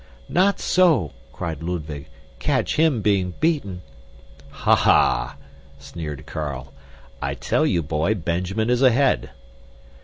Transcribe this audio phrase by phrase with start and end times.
[0.29, 2.07] "Not so!" cried Ludwig.
[2.39, 3.83] "Catch him being beaten!"
[4.49, 4.73] "Ha!
[4.75, 5.35] ha!"
[5.77, 6.73] sneered Carl.
[7.21, 9.29] "I tell you, boy, Benjamin is ahead."